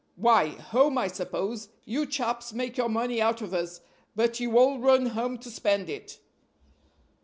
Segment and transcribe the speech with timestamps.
[0.15, 3.81] "Why, home, I suppose; you chaps make your money out of us,
[4.15, 6.17] but you all run home to spend it."